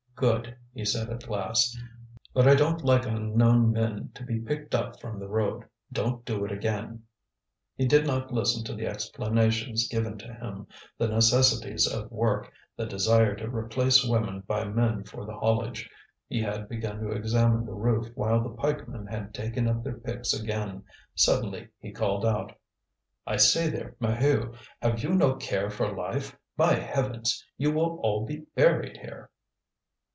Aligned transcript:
"Good," 0.13 0.55
he 0.71 0.85
said 0.85 1.09
at 1.09 1.27
last. 1.27 1.75
"But 2.31 2.47
I 2.47 2.53
don't 2.53 2.83
like 2.83 3.07
unknown 3.07 3.71
men 3.71 4.11
to 4.13 4.23
be 4.23 4.39
picked 4.39 4.75
up 4.75 4.99
from 5.01 5.17
the 5.17 5.27
road. 5.27 5.65
Don't 5.91 6.23
do 6.23 6.45
it 6.45 6.51
again." 6.51 7.01
He 7.75 7.87
did 7.87 8.05
not 8.05 8.31
listen 8.31 8.63
to 8.65 8.75
the 8.75 8.85
explanations 8.85 9.87
given 9.87 10.19
to 10.19 10.31
him, 10.31 10.67
the 10.99 11.07
necessities 11.07 11.87
of 11.91 12.11
work, 12.11 12.53
the 12.77 12.85
desire 12.85 13.35
to 13.37 13.49
replace 13.49 14.05
women 14.05 14.41
by 14.41 14.63
men 14.65 15.05
for 15.05 15.25
the 15.25 15.33
haulage. 15.33 15.89
He 16.27 16.39
had 16.39 16.69
begun 16.69 16.99
to 16.99 17.09
examine 17.09 17.65
the 17.65 17.73
roof 17.73 18.11
while 18.13 18.43
the 18.43 18.55
pikemen 18.61 19.07
had 19.07 19.33
taken 19.33 19.67
up 19.67 19.83
their 19.83 19.97
picks 19.97 20.33
again. 20.39 20.83
Suddenly 21.15 21.69
he 21.79 21.91
called 21.91 22.27
out: 22.27 22.55
"I 23.25 23.37
say 23.37 23.71
there, 23.71 23.95
Maheu; 23.99 24.55
have 24.83 25.01
you 25.01 25.15
no 25.15 25.33
care 25.37 25.71
for 25.71 25.89
life? 25.97 26.37
By 26.55 26.75
heavens! 26.75 27.43
you 27.57 27.71
will 27.71 27.99
all 28.03 28.23
be 28.23 28.45
buried 28.55 28.97
here!" 28.97 29.31